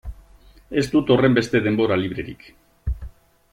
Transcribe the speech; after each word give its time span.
Ez 0.81 0.83
dut 0.95 1.11
horrenbeste 1.15 1.63
denbora 1.67 2.01
librerik. 2.05 2.51